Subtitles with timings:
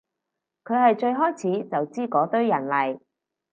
[0.63, 2.99] 佢係最開始就知嗰堆人嚟